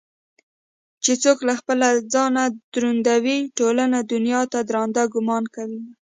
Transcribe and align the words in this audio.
چې 1.03 1.11
څوك 1.23 1.39
له 1.47 1.53
خپله 1.59 1.87
ځانه 2.13 2.43
دروندوي 2.73 3.39
ټولې 3.57 3.85
دنياته 4.11 4.59
ددراندۀ 4.63 5.03
ګومان 5.13 5.43
كوينه 5.53 5.81